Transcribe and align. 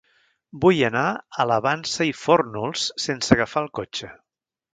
Vull 0.61 0.79
anar 0.87 1.03
a 1.43 1.45
la 1.49 1.57
Vansa 1.65 2.07
i 2.07 2.15
Fórnols 2.23 2.87
sense 3.05 3.37
agafar 3.37 3.65
el 3.67 3.71
cotxe. 3.83 4.13